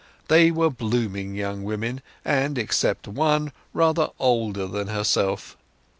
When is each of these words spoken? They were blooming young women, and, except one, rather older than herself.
They 0.29 0.49
were 0.49 0.71
blooming 0.71 1.35
young 1.35 1.63
women, 1.63 2.01
and, 2.25 2.57
except 2.57 3.07
one, 3.07 3.51
rather 3.71 4.09
older 4.17 4.65
than 4.65 4.87
herself. 4.87 5.55